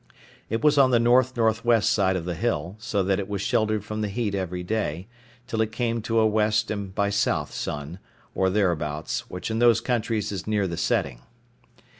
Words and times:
It 0.49 0.63
was 0.63 0.79
on 0.79 0.89
the 0.89 0.95
N.N.W. 0.95 1.81
side 1.81 2.15
of 2.15 2.25
the 2.25 2.33
hill; 2.33 2.75
so 2.79 3.03
that 3.03 3.19
it 3.19 3.29
was 3.29 3.39
sheltered 3.39 3.85
from 3.85 4.01
the 4.01 4.07
heat 4.07 4.33
every 4.33 4.63
day, 4.63 5.07
till 5.45 5.61
it 5.61 5.71
came 5.71 6.01
to 6.01 6.19
a 6.19 6.25
W. 6.25 6.49
and 6.69 6.95
by 6.95 7.09
S. 7.09 7.53
sun, 7.53 7.99
or 8.33 8.49
thereabouts, 8.49 9.29
which, 9.29 9.51
in 9.51 9.59
those 9.59 9.79
countries, 9.79 10.31
is 10.31 10.47
near 10.47 10.65
the 10.67 10.75
setting. 10.75 11.19